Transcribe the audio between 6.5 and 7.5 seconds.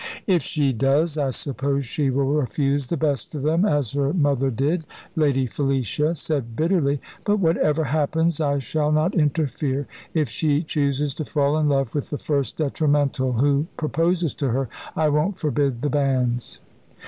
bitterly; "but